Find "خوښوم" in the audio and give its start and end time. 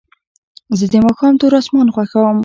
1.93-2.37